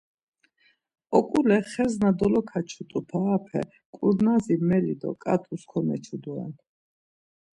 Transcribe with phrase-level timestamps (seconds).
[1.17, 3.61] Oǩule xes na dolokaçutu parape
[3.95, 6.53] ǩurnazi meli do ǩat̆us komeçu doren.